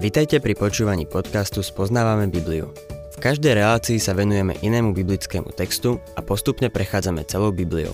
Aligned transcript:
Vitajte 0.00 0.40
pri 0.40 0.56
počúvaní 0.56 1.04
podcastu 1.04 1.60
Spoznávame 1.60 2.24
Bibliu. 2.32 2.72
V 3.12 3.16
každej 3.20 3.52
relácii 3.52 4.00
sa 4.00 4.16
venujeme 4.16 4.56
inému 4.64 4.96
biblickému 4.96 5.52
textu 5.52 6.00
a 6.16 6.24
postupne 6.24 6.72
prechádzame 6.72 7.20
celou 7.28 7.52
Bibliou. 7.52 7.92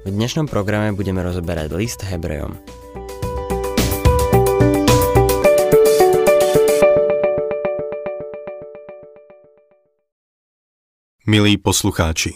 V 0.00 0.08
dnešnom 0.08 0.48
programe 0.48 0.96
budeme 0.96 1.20
rozoberať 1.20 1.76
list 1.76 2.00
Hebrejom. 2.08 2.56
Milí 11.28 11.60
poslucháči, 11.60 12.32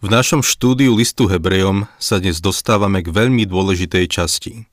v 0.00 0.06
našom 0.08 0.40
štúdiu 0.40 0.96
listu 0.96 1.28
Hebrejom 1.28 1.92
sa 2.00 2.16
dnes 2.24 2.40
dostávame 2.40 3.04
k 3.04 3.12
veľmi 3.12 3.44
dôležitej 3.44 4.08
časti. 4.08 4.64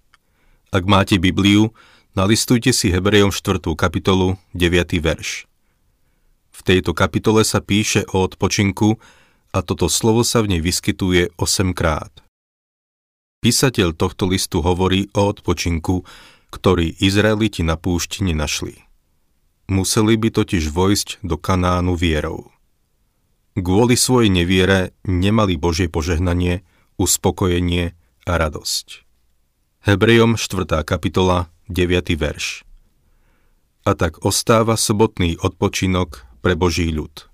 Ak 0.72 0.88
máte 0.88 1.20
Bibliu, 1.20 1.76
Nalistujte 2.12 2.76
si 2.76 2.92
Hebrejom 2.92 3.32
4. 3.32 3.64
kapitolu, 3.72 4.36
9. 4.52 5.00
verš. 5.00 5.48
V 6.52 6.60
tejto 6.60 6.92
kapitole 6.92 7.48
sa 7.48 7.64
píše 7.64 8.04
o 8.12 8.28
odpočinku 8.28 9.00
a 9.56 9.64
toto 9.64 9.88
slovo 9.88 10.28
sa 10.28 10.44
v 10.44 10.52
nej 10.52 10.62
vyskytuje 10.62 11.32
8 11.40 11.72
krát. 11.72 12.12
Písateľ 13.40 13.96
tohto 13.96 14.28
listu 14.28 14.60
hovorí 14.60 15.08
o 15.16 15.24
odpočinku, 15.24 16.04
ktorý 16.52 17.00
Izraeliti 17.00 17.64
na 17.64 17.80
púšti 17.80 18.28
nenašli. 18.28 18.76
Museli 19.72 20.20
by 20.20 20.36
totiž 20.36 20.68
vojsť 20.68 21.24
do 21.24 21.40
Kanánu 21.40 21.96
vierou. 21.96 22.52
Kvôli 23.56 23.96
svojej 23.96 24.28
neviere 24.28 24.92
nemali 25.08 25.56
Božie 25.56 25.88
požehnanie, 25.88 26.68
uspokojenie 27.00 27.96
a 28.28 28.34
radosť. 28.36 29.08
Hebrejom 29.88 30.36
4. 30.36 30.84
kapitola 30.84 31.48
9. 31.72 32.20
verš. 32.20 32.68
A 33.88 33.96
tak 33.96 34.20
ostáva 34.28 34.76
sobotný 34.76 35.40
odpočinok 35.40 36.28
pre 36.44 36.60
Boží 36.60 36.92
ľud. 36.92 37.32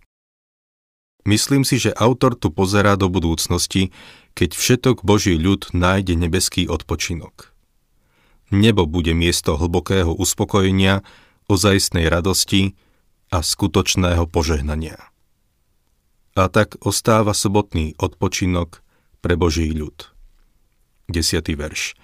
Myslím 1.28 1.68
si, 1.68 1.82
že 1.82 1.92
autor 1.92 2.40
tu 2.40 2.54
pozerá 2.54 2.96
do 2.96 3.12
budúcnosti, 3.12 3.92
keď 4.38 4.56
všetok 4.56 5.04
Boží 5.04 5.36
ľud 5.36 5.74
nájde 5.74 6.16
nebeský 6.16 6.70
odpočinok. 6.70 7.52
Nebo 8.48 8.88
bude 8.88 9.12
miesto 9.12 9.60
hlbokého 9.60 10.14
uspokojenia, 10.16 11.04
ozajstnej 11.52 12.08
radosti 12.08 12.80
a 13.28 13.44
skutočného 13.44 14.24
požehnania. 14.30 15.02
A 16.38 16.48
tak 16.48 16.80
ostáva 16.86 17.34
sobotný 17.34 17.98
odpočinok 17.98 18.86
pre 19.20 19.34
Boží 19.36 19.68
ľud. 19.74 20.14
10. 21.12 21.44
verš 21.58 21.98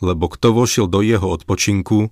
lebo 0.00 0.32
kto 0.32 0.56
vošiel 0.56 0.88
do 0.88 1.04
jeho 1.04 1.28
odpočinku, 1.28 2.10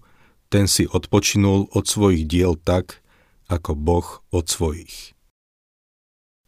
ten 0.53 0.69
si 0.69 0.85
odpočinul 0.89 1.69
od 1.73 1.85
svojich 1.89 2.29
diel 2.29 2.57
tak, 2.57 3.01
ako 3.49 3.77
Boh 3.77 4.25
od 4.33 4.45
svojich. 4.49 5.17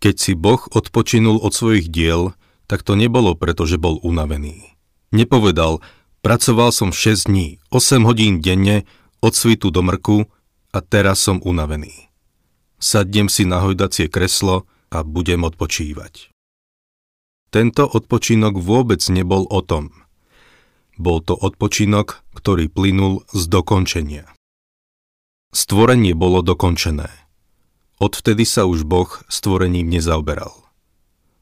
Keď 0.01 0.15
si 0.17 0.33
Boh 0.37 0.61
odpočinul 0.73 1.41
od 1.41 1.53
svojich 1.53 1.93
diel, 1.93 2.33
tak 2.65 2.85
to 2.85 2.97
nebolo 2.97 3.37
preto, 3.37 3.69
že 3.69 3.77
bol 3.77 4.01
unavený. 4.01 4.77
Nepovedal, 5.13 5.85
pracoval 6.25 6.73
som 6.73 6.93
6 6.93 7.29
dní, 7.29 7.61
8 7.73 8.09
hodín 8.09 8.41
denne, 8.41 8.89
od 9.21 9.37
svitu 9.37 9.69
do 9.69 9.85
mrku 9.85 10.25
a 10.73 10.79
teraz 10.81 11.21
som 11.21 11.45
unavený. 11.45 12.09
Sadnem 12.81 13.29
si 13.29 13.45
na 13.45 13.61
hojdacie 13.61 14.09
kreslo 14.09 14.65
a 14.89 15.05
budem 15.05 15.45
odpočívať. 15.45 16.33
Tento 17.53 17.85
odpočinok 17.85 18.57
vôbec 18.57 19.05
nebol 19.13 19.45
o 19.45 19.61
tom– 19.61 19.93
bol 21.01 21.25
to 21.25 21.33
odpočinok, 21.33 22.21
ktorý 22.37 22.69
plynul 22.69 23.25
z 23.33 23.43
dokončenia. 23.49 24.29
Stvorenie 25.51 26.13
bolo 26.15 26.45
dokončené. 26.45 27.09
Odvtedy 27.99 28.47
sa 28.47 28.69
už 28.69 28.87
Boh 28.87 29.11
stvorením 29.27 29.89
nezaoberal. 29.89 30.55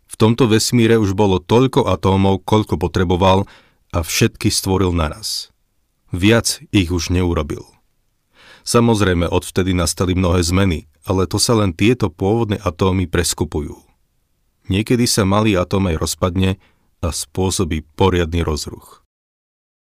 V 0.08 0.14
tomto 0.16 0.48
vesmíre 0.48 0.96
už 0.96 1.12
bolo 1.12 1.42
toľko 1.42 1.90
atómov, 1.90 2.46
koľko 2.46 2.80
potreboval 2.80 3.44
a 3.92 3.98
všetky 4.00 4.48
stvoril 4.48 4.96
naraz. 4.96 5.52
Viac 6.08 6.64
ich 6.72 6.88
už 6.88 7.12
neurobil. 7.12 7.62
Samozrejme, 8.64 9.28
odvtedy 9.28 9.76
nastali 9.76 10.16
mnohé 10.16 10.40
zmeny, 10.40 10.88
ale 11.04 11.28
to 11.28 11.36
sa 11.40 11.56
len 11.56 11.76
tieto 11.76 12.08
pôvodné 12.08 12.60
atómy 12.60 13.08
preskupujú. 13.08 13.76
Niekedy 14.68 15.08
sa 15.08 15.24
malý 15.24 15.56
atóm 15.56 15.88
aj 15.88 15.96
rozpadne 15.96 16.60
a 17.00 17.08
spôsobí 17.08 17.84
poriadny 17.96 18.44
rozruch. 18.44 19.07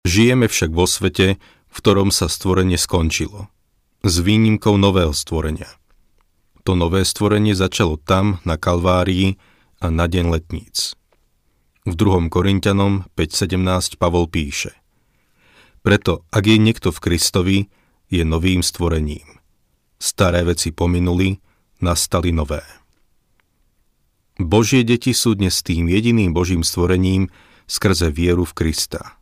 Žijeme 0.06 0.46
však 0.46 0.70
vo 0.70 0.86
svete, 0.86 1.34
v 1.66 1.78
ktorom 1.82 2.14
sa 2.14 2.30
stvorenie 2.30 2.78
skončilo. 2.78 3.50
S 4.06 4.22
výnimkou 4.22 4.78
nového 4.78 5.10
stvorenia. 5.10 5.66
To 6.62 6.78
nové 6.78 7.02
stvorenie 7.02 7.58
začalo 7.58 7.98
tam, 7.98 8.38
na 8.46 8.54
Kalvárii 8.54 9.34
a 9.82 9.90
na 9.90 10.06
deň 10.06 10.30
letníc. 10.30 10.94
V 11.90 11.98
2. 11.98 12.30
Korintianom 12.30 13.10
5.17 13.18 13.98
Pavol 13.98 14.30
píše 14.30 14.78
Preto, 15.82 16.22
ak 16.30 16.54
je 16.54 16.58
niekto 16.62 16.94
v 16.94 17.02
Kristovi, 17.02 17.58
je 18.06 18.22
novým 18.22 18.62
stvorením. 18.62 19.42
Staré 19.98 20.46
veci 20.46 20.70
pominuli, 20.70 21.34
nastali 21.82 22.30
nové. 22.30 22.62
Božie 24.38 24.86
deti 24.86 25.10
sú 25.10 25.34
dnes 25.34 25.66
tým 25.66 25.90
jediným 25.90 26.30
Božím 26.30 26.62
stvorením 26.62 27.26
skrze 27.66 28.14
vieru 28.14 28.46
v 28.46 28.54
Krista 28.54 29.15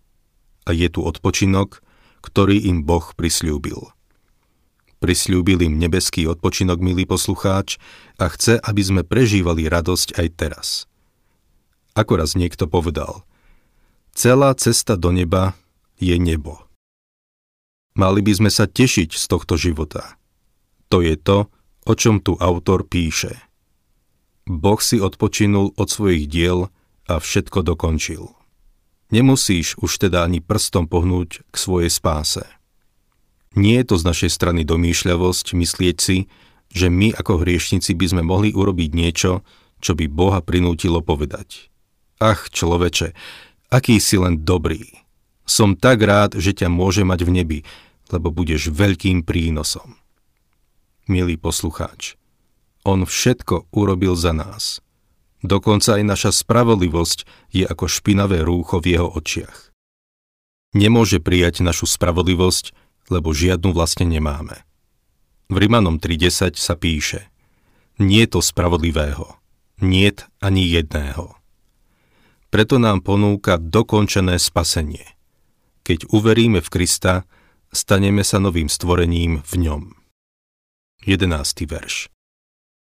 a 0.65 0.71
je 0.73 0.89
tu 0.89 1.05
odpočinok, 1.05 1.85
ktorý 2.25 2.57
im 2.69 2.83
Boh 2.85 3.05
prisľúbil. 3.15 3.93
Prisľúbil 5.05 5.69
im 5.69 5.77
nebeský 5.77 6.25
odpočinok, 6.25 6.81
milý 6.81 7.05
poslucháč, 7.05 7.77
a 8.17 8.33
chce, 8.33 8.57
aby 8.57 8.83
sme 8.83 9.03
prežívali 9.05 9.69
radosť 9.69 10.17
aj 10.17 10.29
teraz. 10.33 10.69
Ako 11.93 12.17
raz 12.17 12.33
niekto 12.33 12.65
povedal, 12.65 13.23
celá 14.17 14.57
cesta 14.57 14.97
do 14.97 15.13
neba 15.13 15.53
je 16.01 16.17
nebo. 16.17 16.65
Mali 17.95 18.25
by 18.25 18.33
sme 18.43 18.51
sa 18.51 18.67
tešiť 18.67 19.15
z 19.15 19.25
tohto 19.31 19.55
života. 19.55 20.19
To 20.91 21.05
je 21.05 21.15
to, 21.15 21.47
o 21.87 21.93
čom 21.95 22.19
tu 22.19 22.35
autor 22.41 22.83
píše. 22.89 23.39
Boh 24.49 24.81
si 24.83 24.99
odpočinul 24.99 25.77
od 25.77 25.89
svojich 25.89 26.27
diel 26.27 26.73
a 27.07 27.21
všetko 27.21 27.63
dokončil. 27.63 28.44
Nemusíš 29.15 29.79
už 29.79 30.03
teda 30.03 30.27
ani 30.27 30.43
prstom 30.43 30.91
pohnúť 30.91 31.47
k 31.47 31.55
svojej 31.55 31.87
spáse. 31.87 32.43
Nie 33.55 33.87
je 33.87 33.95
to 33.95 33.97
z 34.03 34.11
našej 34.11 34.31
strany 34.35 34.67
domýšľavosť 34.67 35.55
myslieť 35.55 35.97
si, 36.03 36.27
že 36.75 36.91
my 36.91 37.15
ako 37.15 37.47
hriešnici 37.47 37.95
by 37.95 38.07
sme 38.11 38.23
mohli 38.27 38.51
urobiť 38.51 38.91
niečo, 38.91 39.47
čo 39.79 39.95
by 39.95 40.11
Boha 40.11 40.43
prinútilo 40.43 40.99
povedať. 40.99 41.71
Ach, 42.19 42.51
človeče, 42.51 43.15
aký 43.71 44.03
si 44.03 44.19
len 44.19 44.43
dobrý. 44.43 44.83
Som 45.47 45.79
tak 45.79 46.03
rád, 46.03 46.35
že 46.43 46.51
ťa 46.51 46.67
môže 46.67 47.07
mať 47.07 47.23
v 47.23 47.31
nebi, 47.31 47.59
lebo 48.11 48.35
budeš 48.35 48.75
veľkým 48.75 49.23
prínosom. 49.23 49.95
Milý 51.07 51.39
poslucháč, 51.39 52.19
on 52.83 53.07
všetko 53.07 53.71
urobil 53.71 54.19
za 54.19 54.35
nás. 54.35 54.84
Dokonca 55.45 56.01
aj 56.01 56.05
naša 56.09 56.31
spravodlivosť 56.33 57.53
je 57.53 57.69
ako 57.69 57.85
špinavé 57.85 58.41
rúcho 58.41 58.81
v 58.81 58.97
jeho 58.97 59.13
očiach. 59.13 59.77
Nemôže 60.73 61.21
prijať 61.21 61.61
našu 61.61 61.85
spravodlivosť, 61.85 62.73
lebo 63.13 63.37
žiadnu 63.37 63.77
vlastne 63.77 64.09
nemáme. 64.09 64.65
V 65.53 65.57
Rimanom 65.61 66.01
3.10 66.01 66.57
sa 66.57 66.81
píše 66.81 67.29
Nie 68.01 68.25
to 68.25 68.41
spravodlivého, 68.41 69.37
niet 69.85 70.25
ani 70.41 70.65
jedného. 70.65 71.37
Preto 72.49 72.81
nám 72.81 73.05
ponúka 73.05 73.61
dokončené 73.61 74.41
spasenie. 74.41 75.05
Keď 75.85 76.09
uveríme 76.09 76.65
v 76.65 76.73
Krista, 76.73 77.29
staneme 77.69 78.25
sa 78.25 78.41
novým 78.41 78.73
stvorením 78.73 79.45
v 79.45 79.55
ňom. 79.69 79.83
11. 81.05 81.69
verš 81.69 82.14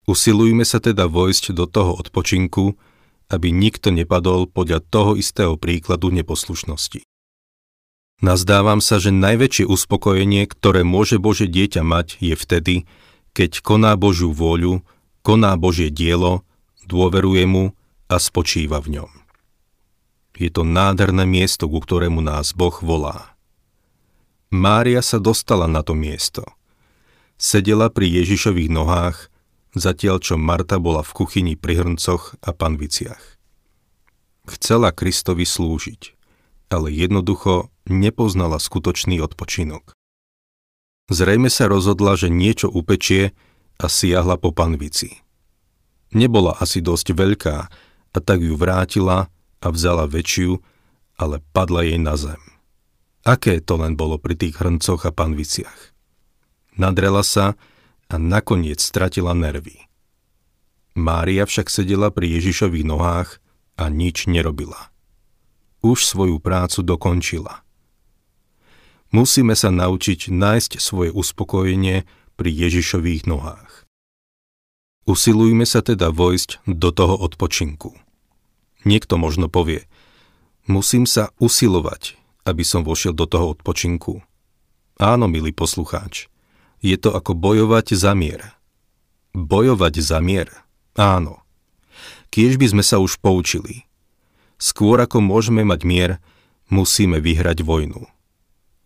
Usilujme 0.08 0.64
sa 0.64 0.80
teda 0.80 1.04
vojsť 1.04 1.52
do 1.52 1.68
toho 1.68 2.00
odpočinku, 2.00 2.80
aby 3.28 3.52
nikto 3.52 3.92
nepadol 3.92 4.48
podľa 4.48 4.80
toho 4.88 5.12
istého 5.20 5.60
príkladu 5.60 6.08
neposlušnosti. 6.08 7.04
Nazdávam 8.24 8.80
sa, 8.80 8.96
že 8.96 9.12
najväčšie 9.12 9.68
uspokojenie, 9.68 10.48
ktoré 10.48 10.80
môže 10.80 11.20
Bože 11.20 11.44
dieťa 11.44 11.84
mať, 11.84 12.18
je 12.24 12.34
vtedy, 12.34 12.74
keď 13.36 13.60
koná 13.60 13.94
Božiu 14.00 14.32
vôľu, 14.32 14.80
koná 15.20 15.54
Božie 15.60 15.92
dielo, 15.92 16.40
dôveruje 16.88 17.44
mu 17.44 17.76
a 18.08 18.16
spočíva 18.16 18.80
v 18.80 18.98
ňom. 18.98 19.12
Je 20.40 20.48
to 20.48 20.64
nádherné 20.64 21.28
miesto, 21.28 21.68
ku 21.68 21.84
ktorému 21.84 22.24
nás 22.24 22.56
Boh 22.56 22.74
volá. 22.80 23.36
Mária 24.48 25.04
sa 25.04 25.20
dostala 25.20 25.68
na 25.68 25.84
to 25.84 25.92
miesto. 25.92 26.48
Sedela 27.36 27.92
pri 27.92 28.08
Ježišových 28.24 28.72
nohách 28.72 29.28
zatiaľ 29.76 30.22
čo 30.22 30.40
Marta 30.40 30.80
bola 30.80 31.04
v 31.04 31.12
kuchyni 31.12 31.54
pri 31.58 31.84
hrncoch 31.84 32.38
a 32.40 32.50
panviciach. 32.54 33.38
Chcela 34.48 34.94
Kristovi 34.94 35.44
slúžiť, 35.44 36.16
ale 36.72 36.88
jednoducho 36.88 37.68
nepoznala 37.88 38.56
skutočný 38.56 39.20
odpočinok. 39.20 39.92
Zrejme 41.08 41.48
sa 41.48 41.68
rozhodla, 41.68 42.16
že 42.16 42.28
niečo 42.28 42.68
upečie 42.68 43.32
a 43.80 43.86
siahla 43.88 44.36
po 44.36 44.52
panvici. 44.52 45.24
Nebola 46.12 46.56
asi 46.56 46.80
dosť 46.80 47.12
veľká 47.12 47.56
a 48.12 48.18
tak 48.20 48.40
ju 48.40 48.56
vrátila 48.56 49.28
a 49.60 49.66
vzala 49.68 50.08
väčšiu, 50.08 50.60
ale 51.20 51.44
padla 51.52 51.84
jej 51.84 52.00
na 52.00 52.16
zem. 52.16 52.40
Aké 53.26 53.60
to 53.60 53.76
len 53.76 53.98
bolo 53.98 54.16
pri 54.16 54.38
tých 54.38 54.56
hrncoch 54.56 55.04
a 55.04 55.12
panviciach. 55.12 55.92
Nadrela 56.78 57.20
sa 57.26 57.58
a 58.08 58.16
nakoniec 58.16 58.80
stratila 58.80 59.36
nervy. 59.36 59.88
Mária 60.96 61.44
však 61.44 61.68
sedela 61.70 62.08
pri 62.08 62.40
Ježišových 62.40 62.86
nohách 62.88 63.38
a 63.78 63.86
nič 63.92 64.26
nerobila. 64.26 64.90
Už 65.84 66.02
svoju 66.02 66.42
prácu 66.42 66.82
dokončila. 66.82 67.62
Musíme 69.14 69.54
sa 69.54 69.70
naučiť 69.70 70.28
nájsť 70.28 70.82
svoje 70.82 71.14
uspokojenie 71.14 72.04
pri 72.36 72.50
Ježišových 72.50 73.24
nohách. 73.30 73.88
Usilujme 75.08 75.64
sa 75.64 75.80
teda 75.80 76.12
vojsť 76.12 76.68
do 76.68 76.92
toho 76.92 77.16
odpočinku. 77.16 77.96
Niekto 78.84 79.16
možno 79.16 79.48
povie, 79.48 79.88
musím 80.68 81.08
sa 81.08 81.32
usilovať, 81.40 82.20
aby 82.44 82.60
som 82.60 82.84
vošiel 82.84 83.16
do 83.16 83.24
toho 83.24 83.56
odpočinku. 83.56 84.20
Áno, 85.00 85.24
milý 85.30 85.56
poslucháč, 85.56 86.28
je 86.78 86.96
to 86.98 87.14
ako 87.14 87.34
bojovať 87.34 87.94
za 87.94 88.14
mier. 88.14 88.54
Bojovať 89.34 89.94
za 90.02 90.18
mier, 90.22 90.50
áno. 90.94 91.42
Kiež 92.28 92.60
by 92.60 92.76
sme 92.76 92.84
sa 92.84 93.02
už 93.02 93.18
poučili. 93.18 93.88
Skôr 94.58 94.98
ako 94.98 95.22
môžeme 95.22 95.62
mať 95.62 95.80
mier, 95.86 96.10
musíme 96.68 97.22
vyhrať 97.22 97.62
vojnu. 97.62 98.06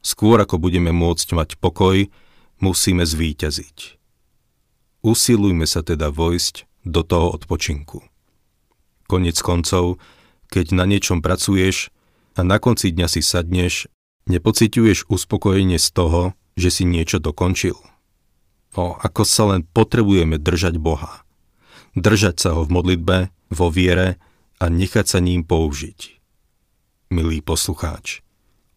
Skôr 0.02 0.42
ako 0.42 0.58
budeme 0.58 0.90
môcť 0.90 1.28
mať 1.32 1.50
pokoj, 1.62 2.10
musíme 2.58 3.06
zvíťaziť. 3.06 3.98
Usilujme 5.02 5.66
sa 5.66 5.82
teda 5.82 6.14
vojsť 6.14 6.86
do 6.86 7.02
toho 7.02 7.34
odpočinku. 7.34 8.02
Konec 9.10 9.38
koncov, 9.42 9.98
keď 10.50 10.74
na 10.74 10.84
niečom 10.86 11.22
pracuješ 11.22 11.90
a 12.38 12.46
na 12.46 12.62
konci 12.62 12.94
dňa 12.94 13.06
si 13.10 13.20
sadneš, 13.22 13.90
nepociťuješ 14.30 15.10
uspokojenie 15.10 15.78
z 15.78 15.88
toho, 15.90 16.22
že 16.58 16.68
si 16.68 16.84
niečo 16.84 17.22
dokončil. 17.22 17.76
O, 18.72 18.96
ako 18.96 19.22
sa 19.22 19.52
len 19.52 19.68
potrebujeme 19.68 20.40
držať 20.40 20.80
Boha. 20.80 21.24
Držať 21.92 22.36
sa 22.40 22.50
ho 22.56 22.64
v 22.64 22.72
modlitbe, 22.72 23.16
vo 23.52 23.68
viere 23.68 24.16
a 24.56 24.72
nechať 24.72 25.06
sa 25.06 25.18
ním 25.20 25.44
použiť. 25.44 26.20
Milý 27.12 27.44
poslucháč, 27.44 28.24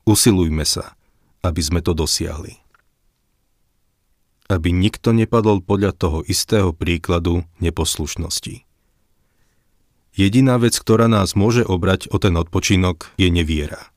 usilujme 0.04 0.68
sa, 0.68 1.00
aby 1.40 1.62
sme 1.64 1.80
to 1.80 1.96
dosiahli 1.96 2.66
aby 4.46 4.70
nikto 4.70 5.10
nepadol 5.10 5.62
podľa 5.62 5.92
toho 5.98 6.20
istého 6.26 6.70
príkladu 6.70 7.46
neposlušnosti. 7.58 8.62
Jediná 10.16 10.56
vec, 10.62 10.78
ktorá 10.80 11.12
nás 11.12 11.36
môže 11.36 11.66
obrať 11.66 12.08
o 12.14 12.18
ten 12.22 12.40
odpočinok, 12.40 13.12
je 13.20 13.28
neviera. 13.28 13.92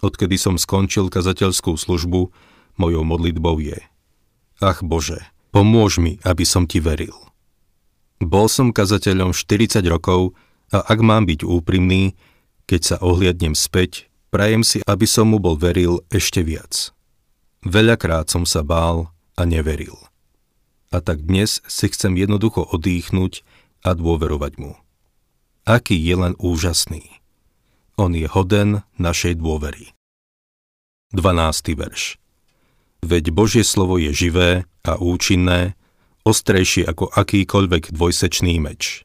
Odkedy 0.00 0.40
som 0.40 0.56
skončil 0.56 1.12
kazateľskú 1.12 1.76
službu, 1.76 2.32
mojou 2.78 3.02
modlitbou 3.06 3.60
je 3.60 3.78
Ach 4.62 4.80
Bože, 4.80 5.20
pomôž 5.50 5.98
mi, 5.98 6.22
aby 6.22 6.46
som 6.46 6.64
Ti 6.64 6.78
veril. 6.78 7.14
Bol 8.22 8.46
som 8.46 8.70
kazateľom 8.70 9.34
40 9.34 9.82
rokov 9.90 10.32
a 10.70 10.80
ak 10.80 10.98
mám 11.02 11.26
byť 11.26 11.42
úprimný, 11.42 12.14
keď 12.64 12.80
sa 12.80 12.96
ohliadnem 13.02 13.52
späť, 13.52 14.08
prajem 14.30 14.62
si, 14.62 14.80
aby 14.86 15.04
som 15.04 15.34
mu 15.34 15.42
bol 15.42 15.58
veril 15.58 16.00
ešte 16.08 16.40
viac. 16.40 16.94
Veľakrát 17.66 18.30
som 18.30 18.48
sa 18.48 18.64
bál, 18.64 19.14
a 19.34 19.42
neveril. 19.42 19.98
A 20.94 21.02
tak 21.02 21.26
dnes 21.26 21.58
si 21.66 21.86
chcem 21.90 22.14
jednoducho 22.14 22.62
odýchnuť 22.62 23.42
a 23.82 23.98
dôverovať 23.98 24.52
mu. 24.62 24.78
Aký 25.66 25.98
je 25.98 26.14
len 26.14 26.34
úžasný. 26.38 27.02
On 27.98 28.14
je 28.14 28.30
hoden 28.30 28.86
našej 28.98 29.38
dôvery. 29.42 29.94
12. 31.14 31.78
verš 31.78 32.18
Veď 33.04 33.36
Božie 33.36 33.60
slovo 33.60 34.00
je 34.00 34.16
živé 34.16 34.64
a 34.80 34.96
účinné, 34.96 35.76
ostrejšie 36.24 36.88
ako 36.88 37.12
akýkoľvek 37.12 37.92
dvojsečný 37.92 38.56
meč. 38.64 39.04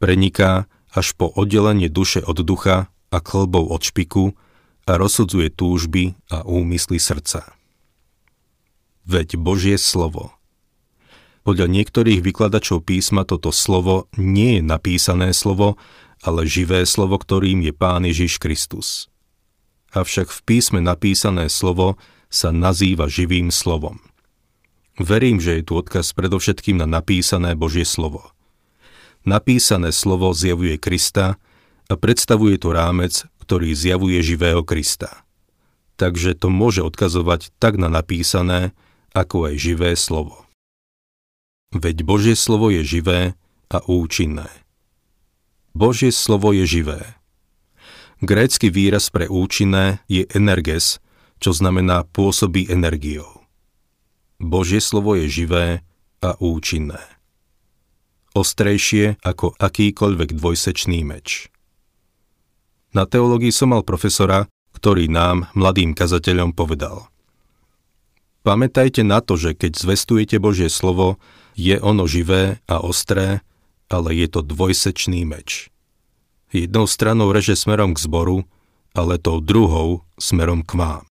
Preniká 0.00 0.64
až 0.96 1.12
po 1.12 1.28
oddelenie 1.28 1.92
duše 1.92 2.24
od 2.24 2.40
ducha 2.40 2.88
a 3.12 3.18
klbov 3.20 3.68
od 3.68 3.84
špiku 3.84 4.32
a 4.88 4.96
rozsudzuje 4.96 5.52
túžby 5.52 6.16
a 6.32 6.48
úmysly 6.48 6.96
srdca 6.96 7.58
veď 9.08 9.40
Božie 9.40 9.80
slovo. 9.80 10.36
Podľa 11.42 11.64
niektorých 11.72 12.20
vykladačov 12.20 12.84
písma 12.84 13.24
toto 13.24 13.48
slovo 13.48 14.12
nie 14.20 14.60
je 14.60 14.62
napísané 14.62 15.32
slovo, 15.32 15.80
ale 16.20 16.44
živé 16.44 16.84
slovo, 16.84 17.16
ktorým 17.16 17.64
je 17.64 17.72
Pán 17.72 18.04
Ježiš 18.04 18.36
Kristus. 18.36 19.08
Avšak 19.96 20.28
v 20.28 20.40
písme 20.44 20.84
napísané 20.84 21.48
slovo 21.48 21.96
sa 22.28 22.52
nazýva 22.52 23.08
živým 23.08 23.48
slovom. 23.48 24.00
Verím, 24.98 25.38
že 25.38 25.60
je 25.60 25.62
tu 25.64 25.78
odkaz 25.78 26.12
predovšetkým 26.12 26.80
na 26.80 26.86
napísané 26.88 27.54
Božie 27.54 27.86
slovo. 27.86 28.34
Napísané 29.22 29.94
slovo 29.94 30.32
zjavuje 30.34 30.76
Krista 30.80 31.40
a 31.88 31.94
predstavuje 31.94 32.58
to 32.60 32.74
rámec, 32.74 33.24
ktorý 33.42 33.72
zjavuje 33.72 34.20
živého 34.20 34.60
Krista. 34.66 35.24
Takže 35.98 36.38
to 36.38 36.52
môže 36.52 36.84
odkazovať 36.84 37.50
tak 37.58 37.80
na 37.80 37.90
napísané, 37.90 38.76
ako 39.16 39.50
aj 39.50 39.54
živé 39.58 39.90
slovo. 39.98 40.46
Veď 41.74 42.06
Božie 42.06 42.36
slovo 42.38 42.70
je 42.72 42.84
živé 42.86 43.34
a 43.68 43.78
účinné. 43.84 44.48
Božie 45.76 46.10
slovo 46.10 46.50
je 46.56 46.64
živé. 46.64 47.18
Grécky 48.18 48.72
výraz 48.72 49.14
pre 49.14 49.30
účinné 49.30 50.02
je 50.10 50.26
energes, 50.34 50.98
čo 51.38 51.54
znamená 51.54 52.06
pôsobí 52.10 52.70
energiou. 52.70 53.42
Božie 54.38 54.78
slovo 54.78 55.18
je 55.18 55.26
živé 55.26 55.66
a 56.22 56.38
účinné. 56.38 57.02
Ostrejšie 58.34 59.18
ako 59.24 59.58
akýkoľvek 59.58 60.38
dvojsečný 60.38 61.02
meč. 61.02 61.50
Na 62.94 63.06
teológii 63.06 63.50
som 63.50 63.74
mal 63.74 63.82
profesora, 63.82 64.46
ktorý 64.74 65.10
nám, 65.10 65.50
mladým 65.58 65.96
kazateľom, 65.96 66.54
povedal– 66.54 67.06
Pamätajte 68.48 69.02
na 69.02 69.20
to, 69.20 69.34
že 69.36 69.52
keď 69.52 69.76
zvestujete 69.76 70.36
Božie 70.38 70.70
slovo, 70.70 71.18
je 71.58 71.74
ono 71.82 72.06
živé 72.06 72.62
a 72.70 72.78
ostré, 72.78 73.42
ale 73.90 74.14
je 74.14 74.28
to 74.30 74.40
dvojsečný 74.46 75.26
meč. 75.26 75.68
Jednou 76.54 76.88
stranou 76.88 77.28
reže 77.34 77.58
smerom 77.58 77.92
k 77.92 78.00
zboru, 78.00 78.48
ale 78.94 79.20
tou 79.20 79.44
druhou 79.44 80.06
smerom 80.16 80.64
k 80.64 80.80
vám. 80.80 81.07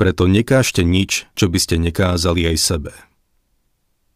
Preto 0.00 0.24
nekážte 0.24 0.80
nič, 0.80 1.28
čo 1.36 1.52
by 1.52 1.60
ste 1.60 1.76
nekázali 1.76 2.48
aj 2.48 2.56
sebe. 2.56 2.96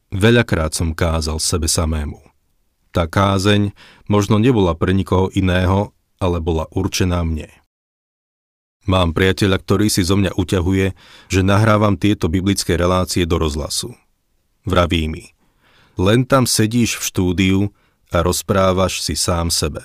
Veľakrát 0.09 0.73
som 0.73 0.97
kázal 0.97 1.37
sebe 1.37 1.69
samému. 1.69 2.25
Tá 2.89 3.05
kázeň 3.05 3.77
možno 4.09 4.41
nebola 4.41 4.73
pre 4.73 4.97
nikoho 4.97 5.29
iného, 5.37 5.93
ale 6.17 6.41
bola 6.41 6.65
určená 6.73 7.21
mne. 7.21 7.53
Mám 8.89 9.13
priateľa, 9.13 9.61
ktorý 9.61 9.93
si 9.93 10.01
zo 10.01 10.17
mňa 10.17 10.33
uťahuje, 10.41 10.97
že 11.29 11.41
nahrávam 11.45 12.01
tieto 12.01 12.33
biblické 12.33 12.81
relácie 12.81 13.29
do 13.29 13.37
rozhlasu. 13.37 13.93
Vraví 14.65 15.05
mi, 15.13 15.37
len 16.01 16.25
tam 16.25 16.49
sedíš 16.49 16.97
v 16.97 17.05
štúdiu 17.13 17.61
a 18.09 18.25
rozprávaš 18.25 19.05
si 19.05 19.21
sám 19.21 19.53
sebe. 19.53 19.85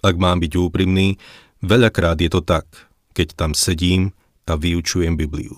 Ak 0.00 0.16
mám 0.16 0.40
byť 0.40 0.52
úprimný, 0.56 1.20
veľakrát 1.60 2.16
je 2.24 2.32
to 2.32 2.40
tak, 2.40 2.64
keď 3.12 3.36
tam 3.36 3.52
sedím 3.52 4.13
a 4.44 4.56
vyučujem 4.56 5.16
Bibliu. 5.16 5.56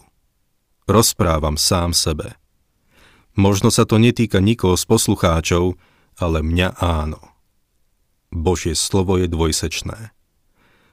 Rozprávam 0.86 1.58
sám 1.58 1.94
sebe. 1.94 2.38
Možno 3.34 3.68
sa 3.74 3.84
to 3.84 3.98
netýka 3.98 4.38
nikoho 4.40 4.78
z 4.78 4.84
poslucháčov, 4.86 5.76
ale 6.16 6.40
mňa 6.40 6.78
áno. 6.80 7.20
Božie 8.32 8.78
slovo 8.78 9.20
je 9.20 9.28
dvojsečné 9.28 10.16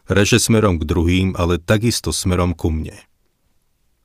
reže 0.07 0.39
smerom 0.39 0.79
k 0.79 0.87
druhým, 0.87 1.27
ale 1.39 1.59
takisto 1.59 2.11
smerom 2.11 2.51
ku 2.55 2.71
mne. 2.71 2.95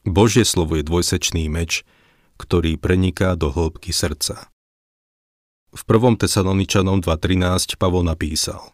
Božie 0.06 0.46
slovo 0.46 0.78
je 0.78 0.86
dvojsečný 0.86 1.50
meč, 1.50 1.82
ktorý 2.38 2.78
preniká 2.78 3.34
do 3.34 3.50
hĺbky 3.50 3.90
srdca. 3.90 4.48
V 5.74 5.82
1. 5.84 6.22
Tesaloničanom 6.24 7.04
2.13 7.04 7.76
Pavol 7.76 8.06
napísal 8.06 8.72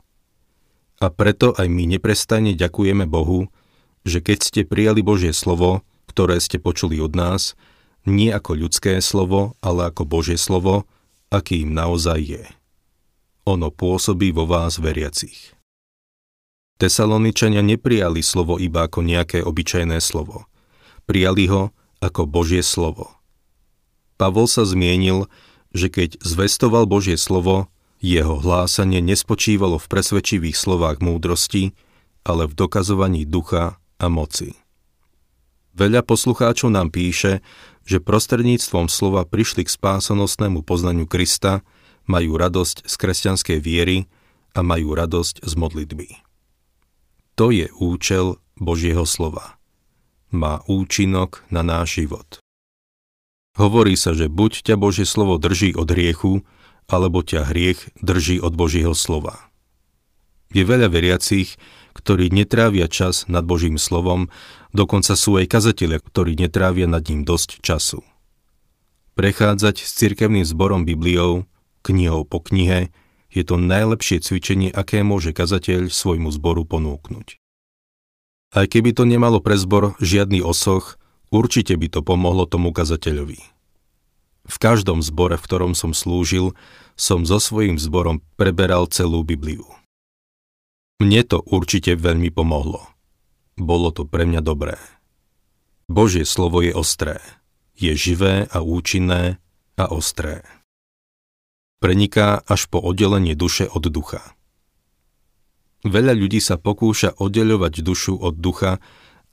A 1.02 1.10
preto 1.10 1.50
aj 1.56 1.66
my 1.66 1.90
neprestajne 1.90 2.54
ďakujeme 2.54 3.08
Bohu, 3.10 3.50
že 4.04 4.20
keď 4.20 4.38
ste 4.44 4.60
prijali 4.68 5.00
Božie 5.00 5.32
slovo, 5.32 5.80
ktoré 6.06 6.38
ste 6.38 6.60
počuli 6.60 7.00
od 7.00 7.16
nás, 7.16 7.56
nie 8.04 8.28
ako 8.28 8.68
ľudské 8.68 9.00
slovo, 9.00 9.56
ale 9.64 9.88
ako 9.88 10.04
Božie 10.04 10.36
slovo, 10.36 10.84
akým 11.32 11.72
naozaj 11.72 12.20
je. 12.20 12.44
Ono 13.48 13.72
pôsobí 13.72 14.30
vo 14.32 14.44
vás 14.44 14.76
veriacich. 14.76 15.56
Tesaloničania 16.76 17.64
neprijali 17.64 18.20
slovo 18.20 18.60
iba 18.60 18.84
ako 18.84 19.00
nejaké 19.00 19.40
obyčajné 19.40 19.98
slovo. 20.04 20.44
Prijali 21.08 21.48
ho 21.48 21.72
ako 22.04 22.28
Božie 22.28 22.60
slovo. 22.60 23.14
Pavol 24.20 24.46
sa 24.46 24.68
zmienil, 24.68 25.26
že 25.74 25.90
keď 25.90 26.20
zvestoval 26.22 26.86
Božie 26.86 27.16
slovo, 27.16 27.72
jeho 28.04 28.36
hlásanie 28.36 29.00
nespočívalo 29.00 29.80
v 29.80 29.86
presvedčivých 29.88 30.54
slovách 30.54 31.00
múdrosti, 31.00 31.72
ale 32.20 32.44
v 32.44 32.52
dokazovaní 32.52 33.24
ducha 33.24 33.80
a 34.04 34.12
moci. 34.12 34.52
Veľa 35.74 36.06
poslucháčov 36.06 36.70
nám 36.70 36.92
píše, 36.92 37.42
že 37.82 37.98
prostredníctvom 37.98 38.86
slova 38.86 39.26
prišli 39.26 39.66
k 39.66 39.74
spásanostnému 39.74 40.62
poznaniu 40.62 41.08
Krista, 41.08 41.66
majú 42.04 42.36
radosť 42.36 42.84
z 42.84 42.94
kresťanskej 42.94 43.58
viery 43.64 44.06
a 44.54 44.62
majú 44.62 44.94
radosť 44.94 45.42
z 45.42 45.52
modlitby. 45.56 46.08
To 47.34 47.50
je 47.50 47.66
účel 47.80 48.38
Božieho 48.54 49.02
slova. 49.02 49.58
Má 50.30 50.62
účinok 50.70 51.42
na 51.50 51.66
náš 51.66 52.04
život. 52.04 52.38
Hovorí 53.58 53.94
sa, 53.98 54.14
že 54.14 54.30
buď 54.30 54.66
ťa 54.66 54.74
Božie 54.78 55.06
slovo 55.06 55.38
drží 55.38 55.74
od 55.74 55.90
hriechu, 55.90 56.42
alebo 56.86 57.22
ťa 57.24 57.50
hriech 57.50 57.80
drží 58.02 58.38
od 58.42 58.54
Božieho 58.54 58.92
slova. 58.94 59.50
Je 60.54 60.62
veľa 60.62 60.90
veriacich, 60.90 61.58
ktorí 61.94 62.34
netrávia 62.34 62.90
čas 62.90 63.24
nad 63.30 63.46
Božím 63.46 63.78
slovom, 63.78 64.28
dokonca 64.74 65.14
sú 65.14 65.38
aj 65.38 65.46
kazatelia, 65.46 66.02
ktorí 66.02 66.34
netrávia 66.34 66.90
nad 66.90 67.06
ním 67.06 67.22
dosť 67.22 67.62
času. 67.62 68.02
Prechádzať 69.14 69.86
s 69.86 69.90
cirkevným 69.94 70.42
zborom 70.42 70.82
Bibliou, 70.82 71.46
knihou 71.86 72.26
po 72.26 72.42
knihe, 72.42 72.90
je 73.30 73.42
to 73.46 73.58
najlepšie 73.58 74.18
cvičenie, 74.22 74.74
aké 74.74 75.06
môže 75.06 75.30
kazateľ 75.30 75.90
svojmu 75.90 76.34
zboru 76.34 76.66
ponúknuť. 76.66 77.38
Aj 78.54 78.66
keby 78.70 78.94
to 78.94 79.02
nemalo 79.06 79.42
pre 79.42 79.58
zbor 79.58 79.98
žiadny 79.98 80.38
osoch, 80.38 80.98
určite 81.34 81.74
by 81.74 81.90
to 81.90 82.00
pomohlo 82.06 82.46
tomu 82.46 82.70
kazateľovi. 82.70 83.38
V 84.44 84.56
každom 84.60 85.02
zbore, 85.02 85.34
v 85.34 85.46
ktorom 85.46 85.72
som 85.74 85.90
slúžil, 85.90 86.54
som 86.94 87.26
so 87.26 87.42
svojím 87.42 87.80
zborom 87.80 88.22
preberal 88.38 88.86
celú 88.86 89.26
Bibliu. 89.26 89.66
Mne 91.02 91.26
to 91.26 91.42
určite 91.42 91.98
veľmi 91.98 92.30
pomohlo. 92.30 92.86
Bolo 93.58 93.90
to 93.90 94.06
pre 94.06 94.26
mňa 94.26 94.42
dobré. 94.42 94.78
Božie 95.90 96.22
slovo 96.22 96.62
je 96.62 96.70
ostré. 96.70 97.18
Je 97.74 97.90
živé 97.98 98.46
a 98.50 98.62
účinné 98.62 99.42
a 99.74 99.84
ostré. 99.90 100.46
Preniká 101.82 102.40
až 102.46 102.70
po 102.70 102.78
oddelenie 102.78 103.34
duše 103.34 103.66
od 103.66 103.90
ducha. 103.90 104.22
Veľa 105.84 106.16
ľudí 106.16 106.40
sa 106.40 106.56
pokúša 106.56 107.20
oddeľovať 107.20 107.84
dušu 107.84 108.16
od 108.16 108.40
ducha 108.40 108.80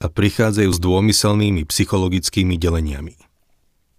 a 0.02 0.06
prichádzajú 0.10 0.70
s 0.74 0.80
dômyselnými 0.82 1.64
psychologickými 1.64 2.60
deleniami. 2.60 3.16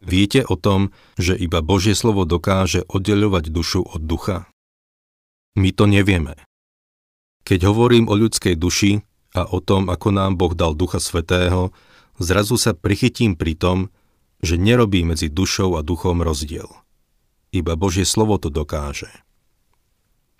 Viete 0.03 0.43
o 0.43 0.60
tom, 0.60 0.91
že 1.15 1.34
iba 1.34 1.63
Božie 1.63 1.96
slovo 1.96 2.27
dokáže 2.27 2.84
oddeľovať 2.91 3.50
dušu 3.50 3.82
od 3.88 4.03
ducha? 4.03 4.51
My 5.55 5.72
to 5.72 5.88
nevieme. 5.88 6.38
Keď 7.43 7.59
hovorím 7.67 8.07
o 8.07 8.15
ľudskej 8.15 8.55
duši 8.55 9.03
a 9.35 9.43
o 9.51 9.59
tom, 9.59 9.91
ako 9.91 10.15
nám 10.15 10.39
Boh 10.39 10.55
dal 10.55 10.75
Ducha 10.79 11.03
Svetého, 11.03 11.75
zrazu 12.15 12.55
sa 12.55 12.71
prichytím 12.71 13.35
pri 13.35 13.59
tom, 13.59 13.91
že 14.43 14.59
nerobí 14.59 15.03
medzi 15.03 15.27
dušou 15.27 15.75
a 15.75 15.83
duchom 15.83 16.23
rozdiel. 16.23 16.67
Iba 17.51 17.75
Božie 17.75 18.07
slovo 18.07 18.39
to 18.39 18.47
dokáže. 18.47 19.12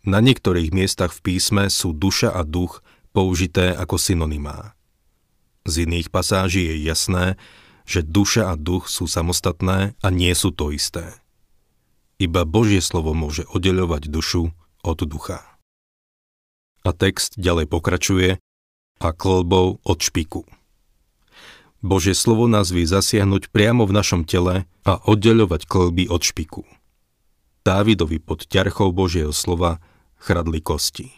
Na 0.04 0.20
niektorých 0.20 0.76
miestach 0.76 1.16
v 1.16 1.32
písme 1.32 1.72
sú 1.72 1.96
duša 1.96 2.36
a 2.36 2.44
duch 2.44 2.84
použité 3.16 3.72
ako 3.72 3.96
synonymá. 3.96 4.76
Z 5.64 5.88
iných 5.88 6.12
pasáží 6.12 6.68
je 6.68 6.84
jasné, 6.84 7.40
že 7.88 8.04
duša 8.04 8.52
a 8.52 8.60
duch 8.60 8.92
sú 8.92 9.08
samostatné 9.08 9.96
a 9.96 10.08
nie 10.12 10.32
sú 10.36 10.52
to 10.52 10.76
isté. 10.76 11.16
Iba 12.20 12.44
Božie 12.44 12.84
slovo 12.84 13.16
môže 13.16 13.48
oddeľovať 13.48 14.12
dušu 14.12 14.52
od 14.84 15.00
ducha. 15.08 15.53
A 16.84 16.92
text 16.92 17.40
ďalej 17.40 17.72
pokračuje 17.72 18.30
a 19.00 19.10
klbou 19.16 19.80
od 19.84 20.00
špiku. 20.04 20.44
Božie 21.84 22.16
slovo 22.16 22.48
nás 22.48 22.72
vie 22.72 22.88
zasiahnuť 22.88 23.52
priamo 23.52 23.84
v 23.84 23.96
našom 23.96 24.24
tele 24.24 24.64
a 24.88 24.94
oddeľovať 25.04 25.68
klby 25.68 26.08
od 26.08 26.24
špiku. 26.24 26.64
Dávidovi 27.64 28.20
pod 28.24 28.48
ťarchou 28.48 28.92
Božieho 28.96 29.36
slova 29.36 29.84
chradli 30.20 30.64
kosti. 30.64 31.12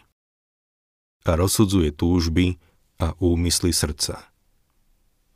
A 1.26 1.38
rozsudzuje 1.38 1.94
túžby 1.94 2.58
a 3.02 3.14
úmysly 3.18 3.70
srdca. 3.74 4.26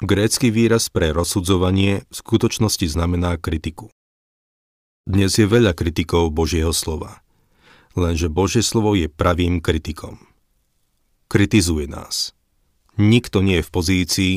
Grécky 0.03 0.51
výraz 0.51 0.91
pre 0.91 1.15
rozsudzovanie 1.15 2.07
v 2.09 2.15
skutočnosti 2.15 2.87
znamená 2.87 3.39
kritiku. 3.39 3.91
Dnes 5.07 5.35
je 5.37 5.47
veľa 5.47 5.75
kritikov 5.75 6.31
Božieho 6.31 6.71
slova, 6.73 7.23
lenže 8.01 8.33
Božie 8.33 8.65
slovo 8.65 8.97
je 8.97 9.13
pravým 9.13 9.61
kritikom. 9.61 10.17
Kritizuje 11.29 11.85
nás. 11.87 12.33
Nikto 12.97 13.45
nie 13.45 13.61
je 13.61 13.67
v 13.69 13.75
pozícii, 13.75 14.35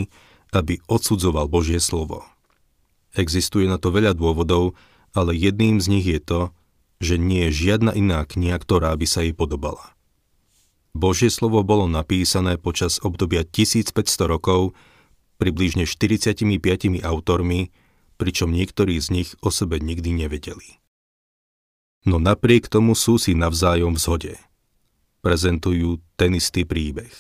aby 0.54 0.84
odsudzoval 0.86 1.48
Božie 1.48 1.80
slovo. 1.80 2.28
Existuje 3.16 3.66
na 3.66 3.80
to 3.80 3.90
veľa 3.90 4.14
dôvodov, 4.14 4.76
ale 5.16 5.34
jedným 5.34 5.80
z 5.80 5.88
nich 5.90 6.06
je 6.06 6.20
to, 6.22 6.42
že 7.02 7.16
nie 7.18 7.50
je 7.50 7.72
žiadna 7.72 7.96
iná 7.96 8.22
kniha, 8.28 8.60
ktorá 8.60 8.94
by 8.94 9.08
sa 9.08 9.26
jej 9.26 9.34
podobala. 9.34 9.94
Božie 10.94 11.34
slovo 11.34 11.66
bolo 11.66 11.90
napísané 11.90 12.62
počas 12.62 13.02
obdobia 13.02 13.42
1500 13.42 13.98
rokov 14.30 14.78
približne 15.42 15.90
45 15.90 16.46
autormi, 17.02 17.74
pričom 18.22 18.54
niektorí 18.54 19.02
z 19.02 19.08
nich 19.10 19.30
o 19.42 19.50
sebe 19.50 19.82
nikdy 19.82 20.14
nevedeli. 20.14 20.83
No 22.04 22.20
napriek 22.20 22.68
tomu 22.68 23.00
sú 23.00 23.16
si 23.16 23.32
navzájom 23.32 23.96
v 23.96 24.02
zhode. 24.04 24.34
Prezentujú 25.24 26.04
ten 26.20 26.36
istý 26.36 26.68
príbeh. 26.68 27.12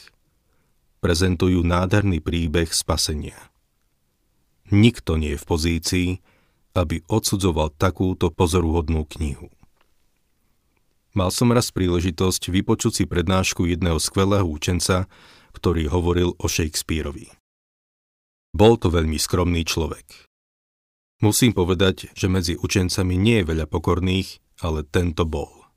Prezentujú 0.99 1.63
nádherný 1.63 2.19
príbeh 2.19 2.67
spasenia. 2.67 3.39
Nikto 4.71 5.15
nie 5.15 5.35
je 5.35 5.39
v 5.39 5.47
pozícii, 5.47 6.09
aby 6.75 6.99
odsudzoval 7.07 7.71
takúto 7.79 8.27
pozoruhodnú 8.27 9.07
knihu. 9.15 9.47
Mal 11.13 11.29
som 11.29 11.53
raz 11.53 11.69
príležitosť 11.69 12.49
vypočuť 12.49 12.91
si 12.91 13.03
prednášku 13.05 13.69
jedného 13.69 14.01
skvelého 14.01 14.43
učenca, 14.43 15.05
ktorý 15.53 15.87
hovoril 15.87 16.33
o 16.35 16.45
Shakespeareovi. 16.49 17.29
Bol 18.51 18.81
to 18.81 18.89
veľmi 18.89 19.15
skromný 19.21 19.63
človek. 19.63 20.27
Musím 21.23 21.55
povedať, 21.55 22.11
že 22.17 22.27
medzi 22.27 22.59
učencami 22.59 23.15
nie 23.15 23.39
je 23.39 23.47
veľa 23.47 23.69
pokorných, 23.69 24.42
ale 24.63 24.87
tento 24.87 25.27
bol. 25.27 25.67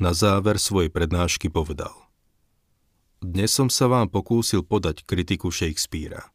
Na 0.00 0.16
záver 0.16 0.56
svojej 0.56 0.88
prednášky 0.88 1.52
povedal. 1.52 1.92
Dnes 3.20 3.52
som 3.52 3.68
sa 3.68 3.84
vám 3.84 4.08
pokúsil 4.08 4.64
podať 4.64 5.04
kritiku 5.04 5.52
Shakespearea. 5.52 6.32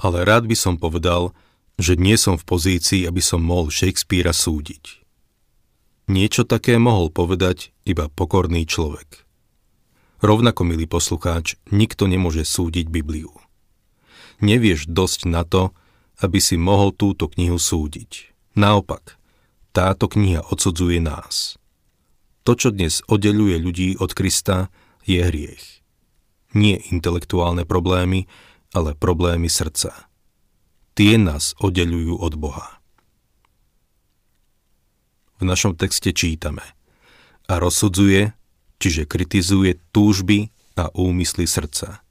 Ale 0.00 0.24
rád 0.24 0.48
by 0.48 0.56
som 0.56 0.80
povedal, 0.80 1.36
že 1.76 2.00
nie 2.00 2.16
som 2.16 2.40
v 2.40 2.48
pozícii, 2.48 3.04
aby 3.04 3.20
som 3.20 3.44
mohol 3.44 3.68
Shakespearea 3.68 4.32
súdiť. 4.32 5.04
Niečo 6.08 6.48
také 6.48 6.80
mohol 6.80 7.12
povedať 7.12 7.76
iba 7.84 8.08
pokorný 8.08 8.64
človek. 8.64 9.28
Rovnako, 10.24 10.64
milý 10.64 10.88
poslucháč, 10.88 11.60
nikto 11.68 12.08
nemôže 12.08 12.48
súdiť 12.48 12.88
Bibliu 12.88 13.30
nevieš 14.42 14.90
dosť 14.90 15.30
na 15.30 15.46
to, 15.46 15.70
aby 16.18 16.42
si 16.42 16.58
mohol 16.58 16.90
túto 16.92 17.30
knihu 17.30 17.56
súdiť. 17.56 18.34
Naopak, 18.58 19.16
táto 19.72 20.06
kniha 20.08 20.44
odsudzuje 20.52 21.00
nás. 21.00 21.56
To, 22.44 22.52
čo 22.52 22.68
dnes 22.70 23.00
oddeluje 23.08 23.56
ľudí 23.56 23.88
od 23.96 24.12
Krista, 24.12 24.68
je 25.08 25.24
hriech. 25.24 25.80
Nie 26.52 26.78
intelektuálne 26.92 27.64
problémy, 27.64 28.28
ale 28.76 28.92
problémy 28.92 29.48
srdca. 29.48 30.08
Tie 30.92 31.16
nás 31.16 31.56
oddelujú 31.56 32.20
od 32.20 32.34
Boha. 32.36 32.82
V 35.40 35.48
našom 35.48 35.74
texte 35.74 36.12
čítame 36.12 36.62
a 37.48 37.56
rozsudzuje, 37.58 38.36
čiže 38.78 39.08
kritizuje 39.08 39.80
túžby 39.90 40.52
a 40.76 40.92
úmysly 40.92 41.48
srdca. 41.48 42.04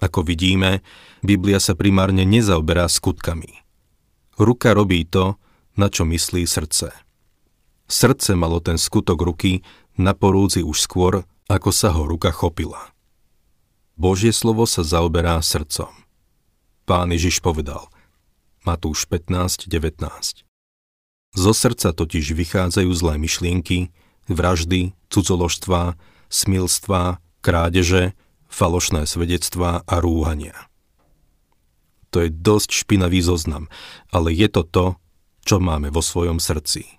Ako 0.00 0.24
vidíme, 0.24 0.84
Biblia 1.24 1.60
sa 1.60 1.72
primárne 1.72 2.24
nezaoberá 2.28 2.88
skutkami. 2.88 3.64
Ruka 4.36 4.76
robí 4.76 5.08
to, 5.08 5.40
na 5.76 5.92
čo 5.92 6.08
myslí 6.08 6.48
srdce. 6.48 6.90
Srdce 7.86 8.34
malo 8.34 8.58
ten 8.58 8.80
skutok 8.80 9.22
ruky 9.22 9.62
na 9.94 10.12
porúdzi 10.12 10.66
už 10.66 10.82
skôr, 10.82 11.22
ako 11.46 11.70
sa 11.70 11.94
ho 11.94 12.02
ruka 12.04 12.34
chopila. 12.34 12.90
Božie 13.96 14.34
slovo 14.34 14.66
sa 14.68 14.82
zaoberá 14.82 15.38
srdcom. 15.40 15.88
Pán 16.84 17.08
Ježiš 17.14 17.40
povedal, 17.40 17.88
Matúš 18.66 19.06
15.19 19.06 20.42
Zo 21.38 21.52
srdca 21.54 21.94
totiž 21.94 22.34
vychádzajú 22.34 22.90
zlé 22.90 23.14
myšlienky, 23.16 23.94
vraždy, 24.26 24.92
cudzoložstva, 25.08 25.94
smilstva, 26.28 27.22
krádeže, 27.40 28.18
falošné 28.50 29.06
svedectvá 29.06 29.86
a 29.86 29.94
rúhania. 30.02 30.66
To 32.10 32.26
je 32.26 32.30
dosť 32.30 32.84
špinavý 32.84 33.22
zoznam, 33.22 33.70
ale 34.10 34.34
je 34.34 34.48
to 34.50 34.62
to, 34.66 34.86
čo 35.46 35.62
máme 35.62 35.94
vo 35.94 36.02
svojom 36.02 36.42
srdci. 36.42 36.98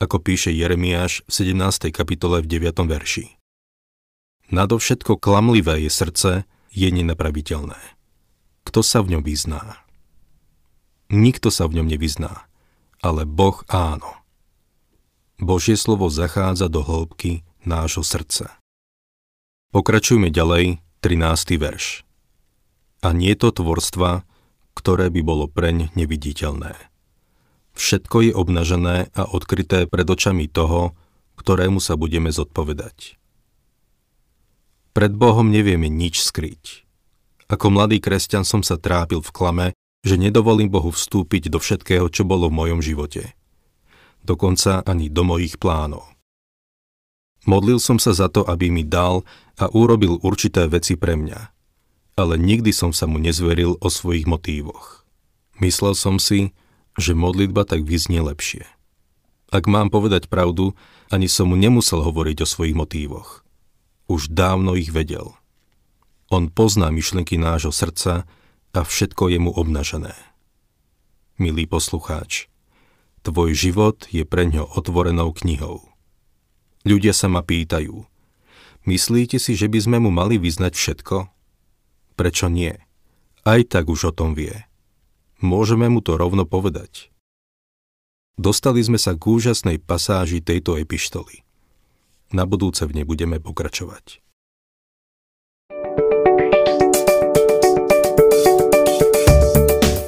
Ako 0.00 0.24
píše 0.24 0.48
Jeremiáš 0.48 1.20
v 1.28 1.52
17. 1.52 1.92
kapitole 1.92 2.40
v 2.40 2.48
9. 2.48 2.80
verši. 2.88 3.36
Nadovšetko 4.48 5.20
klamlivé 5.20 5.84
je 5.84 5.92
srdce, 5.92 6.30
je 6.72 6.88
nenapraviteľné. 6.88 7.76
Kto 8.64 8.80
sa 8.80 9.04
v 9.04 9.16
ňom 9.16 9.22
vyzná? 9.22 9.84
Nikto 11.12 11.52
sa 11.52 11.68
v 11.68 11.76
ňom 11.76 11.92
nevyzná, 11.92 12.48
ale 13.04 13.28
Boh 13.28 13.60
áno. 13.68 14.24
Božie 15.36 15.76
slovo 15.76 16.08
zachádza 16.08 16.72
do 16.72 16.80
hĺbky 16.80 17.44
nášho 17.68 18.00
srdca. 18.00 18.56
Pokračujme 19.76 20.32
ďalej, 20.32 20.80
13. 21.04 21.60
verš. 21.60 22.08
A 23.04 23.12
nie 23.12 23.36
to 23.36 23.52
tvorstva, 23.52 24.24
ktoré 24.72 25.12
by 25.12 25.20
bolo 25.20 25.44
preň 25.52 25.92
neviditeľné. 25.92 26.91
Všetko 27.72 28.16
je 28.28 28.32
obnažené 28.36 29.08
a 29.16 29.22
odkryté 29.24 29.88
pred 29.88 30.04
očami 30.04 30.48
toho, 30.48 30.92
ktorému 31.40 31.80
sa 31.80 31.96
budeme 31.96 32.28
zodpovedať. 32.28 33.16
Pred 34.92 35.12
Bohom 35.16 35.48
nevieme 35.48 35.88
nič 35.88 36.20
skryť. 36.20 36.84
Ako 37.48 37.72
mladý 37.72 38.00
kresťan 38.00 38.44
som 38.44 38.60
sa 38.60 38.76
trápil 38.76 39.24
v 39.24 39.34
klame, 39.34 39.66
že 40.04 40.20
nedovolím 40.20 40.68
Bohu 40.68 40.92
vstúpiť 40.92 41.48
do 41.48 41.56
všetkého, 41.60 42.08
čo 42.12 42.28
bolo 42.28 42.52
v 42.52 42.56
mojom 42.56 42.80
živote. 42.84 43.32
Dokonca 44.22 44.84
ani 44.84 45.08
do 45.08 45.24
mojich 45.24 45.56
plánov. 45.56 46.04
Modlil 47.42 47.82
som 47.82 47.98
sa 47.98 48.14
za 48.14 48.30
to, 48.30 48.46
aby 48.46 48.70
mi 48.70 48.86
dal 48.86 49.26
a 49.58 49.66
urobil 49.74 50.22
určité 50.22 50.70
veci 50.70 50.94
pre 50.94 51.18
mňa. 51.18 51.40
Ale 52.14 52.38
nikdy 52.38 52.70
som 52.70 52.94
sa 52.94 53.08
mu 53.08 53.18
nezveril 53.18 53.80
o 53.80 53.88
svojich 53.88 54.28
motívoch. 54.28 55.02
Myslel 55.58 55.96
som 55.98 56.22
si, 56.22 56.54
že 56.98 57.16
modlitba 57.16 57.64
tak 57.64 57.84
vyznie 57.84 58.20
lepšie. 58.20 58.68
Ak 59.52 59.68
mám 59.68 59.92
povedať 59.92 60.32
pravdu, 60.32 60.72
ani 61.12 61.28
som 61.28 61.52
mu 61.52 61.56
nemusel 61.60 62.00
hovoriť 62.00 62.44
o 62.44 62.46
svojich 62.48 62.76
motívoch 62.76 63.42
už 64.12 64.28
dávno 64.28 64.76
ich 64.76 64.92
vedel. 64.92 65.32
On 66.28 66.52
pozná 66.52 66.92
myšlenky 66.92 67.40
nášho 67.40 67.72
srdca 67.72 68.28
a 68.72 68.80
všetko 68.84 69.32
je 69.32 69.38
mu 69.40 69.50
obnažené. 69.52 70.12
Milý 71.40 71.64
poslucháč, 71.64 72.52
tvoj 73.24 73.56
život 73.56 74.04
je 74.12 74.24
pre 74.28 74.48
ňo 74.48 74.68
otvorenou 74.76 75.32
knihou. 75.32 75.84
Ľudia 76.84 77.16
sa 77.16 77.32
ma 77.32 77.40
pýtajú, 77.40 78.04
myslíte 78.84 79.40
si, 79.40 79.56
že 79.56 79.68
by 79.68 79.78
sme 79.80 79.96
mu 80.02 80.10
mali 80.12 80.36
vyznať 80.36 80.72
všetko? 80.76 81.16
Prečo 82.16 82.46
nie? 82.52 82.76
Aj 83.42 83.60
tak 83.64 83.88
už 83.88 84.10
o 84.10 84.12
tom 84.12 84.36
vie. 84.36 84.68
Môžeme 85.42 85.90
mu 85.90 85.98
to 85.98 86.14
rovno 86.14 86.46
povedať. 86.46 87.10
Dostali 88.38 88.78
sme 88.78 88.94
sa 88.94 89.18
k 89.18 89.26
úžasnej 89.26 89.82
pasáži 89.82 90.38
tejto 90.38 90.78
epištoly. 90.78 91.42
Na 92.30 92.46
budúce 92.46 92.86
v 92.86 93.02
nej 93.02 93.04
budeme 93.04 93.42
pokračovať. 93.42 94.22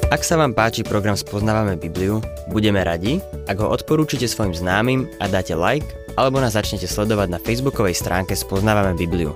Ak 0.07 0.23
sa 0.23 0.39
vám 0.39 0.55
páči 0.55 0.87
program 0.87 1.19
Spoznávame 1.19 1.75
Bibliu, 1.75 2.23
budeme 2.47 2.79
radi, 2.87 3.19
ak 3.51 3.59
ho 3.59 3.67
odporúčite 3.67 4.31
svojim 4.31 4.55
známym 4.55 5.11
a 5.19 5.27
dáte 5.27 5.51
like, 5.51 5.85
alebo 6.15 6.39
nás 6.39 6.55
začnete 6.55 6.87
sledovať 6.87 7.27
na 7.27 7.43
facebookovej 7.43 7.99
stránke 7.99 8.39
Spoznávame 8.39 8.95
Bibliu. 8.95 9.35